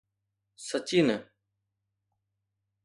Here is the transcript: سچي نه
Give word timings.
سچي 0.67 0.99
نه 1.07 1.17